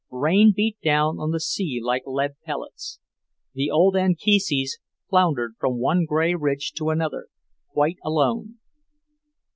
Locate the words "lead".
2.07-2.33